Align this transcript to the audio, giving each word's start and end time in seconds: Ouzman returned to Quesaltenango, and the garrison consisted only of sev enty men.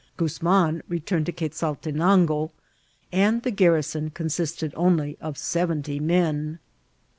Ouzman 0.17 0.81
returned 0.89 1.27
to 1.27 1.31
Quesaltenango, 1.31 2.49
and 3.11 3.43
the 3.43 3.51
garrison 3.51 4.09
consisted 4.09 4.73
only 4.75 5.15
of 5.21 5.37
sev 5.37 5.69
enty 5.69 5.99
men. 6.01 6.57